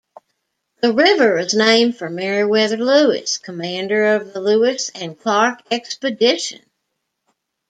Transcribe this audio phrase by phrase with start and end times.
[0.81, 6.65] The river is named for Meriwether Lewis, commander of the Lewis and Clark Expedition.